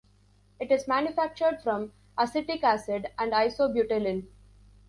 It 0.59 0.71
is 0.71 0.87
manufactured 0.87 1.61
from 1.61 1.93
acetic 2.17 2.63
acid 2.63 3.11
and 3.19 3.33
isobutylene. 3.33 4.25